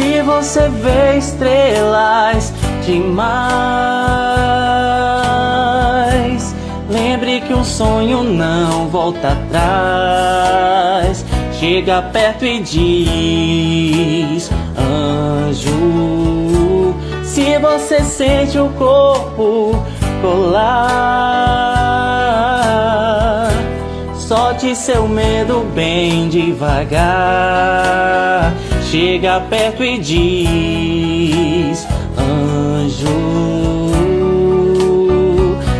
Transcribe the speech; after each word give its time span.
Se 0.00 0.22
você 0.22 0.66
vê 0.70 1.18
estrelas 1.18 2.54
demais, 2.86 3.36
lembre 6.88 7.42
que 7.42 7.52
um 7.52 7.62
sonho 7.62 8.22
não 8.22 8.88
volta 8.88 9.32
atrás. 9.32 11.22
Chega 11.52 12.00
perto 12.00 12.46
e 12.46 12.60
diz, 12.62 14.50
anjo, 14.78 15.74
se 17.22 17.58
você 17.58 18.00
sente 18.02 18.58
o 18.58 18.70
corpo 18.70 19.84
colar, 20.22 20.70
solte 24.14 24.74
seu 24.74 25.06
medo 25.06 25.70
bem 25.74 26.30
devagar. 26.30 27.90
Chega 28.90 29.38
perto 29.48 29.84
e 29.84 29.98
diz, 29.98 31.86
anjo, 32.18 33.06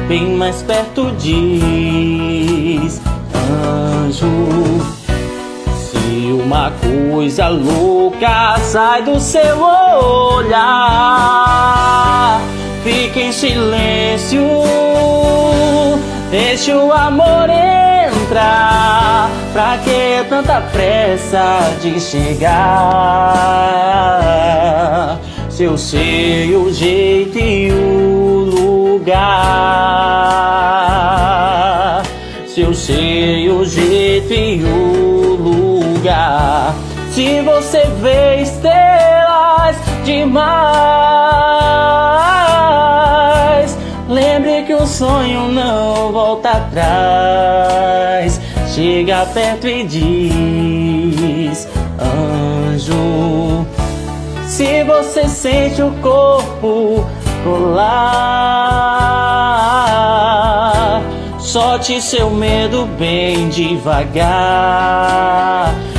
bem 0.07 0.37
mais 0.37 0.63
perto 0.63 1.11
diz, 1.19 3.01
anjo. 3.35 4.31
Se 5.75 6.31
uma 6.41 6.71
coisa 6.71 7.49
louca 7.49 8.57
sai 8.61 9.03
do 9.03 9.19
seu 9.19 9.61
olhar, 9.61 10.71
fique 12.85 13.23
em 13.23 13.33
silêncio, 13.33 14.47
deixe 16.30 16.73
o 16.73 16.93
amor 16.93 17.51
entrar. 17.51 18.70
Pra 19.52 19.79
que 19.79 20.24
tanta 20.29 20.60
pressa 20.73 21.74
de 21.82 22.01
chegar? 22.01 22.60
Se 25.48 25.65
eu 25.65 25.76
sei 25.76 26.54
o 26.54 26.73
jeito 26.73 27.37
e 27.37 27.73
o 27.73 28.45
lugar. 29.01 29.40
Se 32.46 32.60
eu 32.60 32.73
sei 32.73 33.51
o 33.51 33.65
jeito 33.65 34.32
e 34.32 34.62
o 34.62 35.34
lugar. 35.34 36.73
Se 37.10 37.40
você 37.40 37.87
vê 38.01 38.43
estrelas 38.43 39.74
demais, 40.04 40.56
lembre 44.09 44.62
que 44.62 44.74
o 44.74 44.87
sonho 44.87 45.48
não 45.48 46.12
volta 46.12 46.51
atrás. 46.51 48.40
Chega 48.73 49.26
perto 49.26 49.66
e 49.66 49.85
diz, 49.85 51.68
anjo, 52.01 53.66
se 54.46 54.85
você 54.85 55.27
sente 55.29 55.82
o 55.82 55.90
corpo 56.01 57.04
colar, 57.43 57.82
solte 61.40 62.01
seu 62.01 62.30
medo 62.30 62.87
bem 62.96 63.49
devagar. 63.49 64.15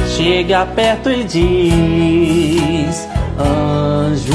Chega 0.07 0.65
perto 0.65 1.09
e 1.09 1.25
diz, 1.25 3.05
anjo, 3.37 4.31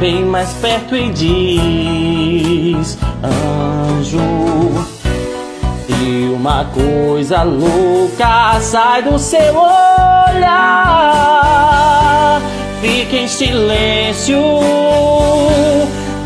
bem 0.00 0.24
mais 0.24 0.52
perto 0.54 0.96
e 0.96 1.08
diz, 1.10 2.98
anjo. 3.22 5.01
Uma 6.34 6.64
coisa 6.66 7.42
louca 7.42 8.60
sai 8.60 9.02
do 9.02 9.18
seu 9.18 9.56
olhar. 9.56 10.82
Fique 12.80 13.16
em 13.16 13.28
silêncio, 13.28 14.38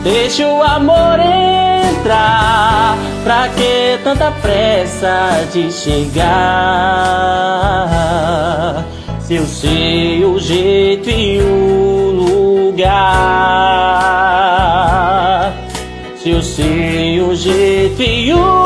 deixe 0.03 0.45
o 0.45 0.63
amor 0.63 1.19
entrar. 1.21 2.97
Pra 3.23 3.49
que 3.49 3.99
tanta 4.03 4.31
pressa 4.43 5.47
de 5.53 5.71
chegar? 5.73 6.27
Se 9.21 9.35
eu 9.35 9.47
sei 9.47 10.25
o 10.25 10.39
jeito 10.39 11.11
e 11.11 11.41
o 11.41 12.13
lugar. 12.73 13.07
Se 16.17 16.31
eu 16.31 16.43
sei 16.43 17.21
o 17.21 17.35
jeito 17.35 18.03
e 18.03 18.33
o 18.33 18.66